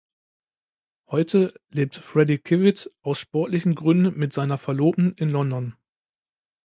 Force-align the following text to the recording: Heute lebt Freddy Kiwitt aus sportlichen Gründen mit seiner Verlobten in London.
Heute 1.11 1.53
lebt 1.69 1.93
Freddy 1.95 2.39
Kiwitt 2.39 2.91
aus 3.03 3.19
sportlichen 3.19 3.75
Gründen 3.75 4.17
mit 4.17 4.33
seiner 4.33 4.57
Verlobten 4.57 5.13
in 5.13 5.29
London. 5.29 5.75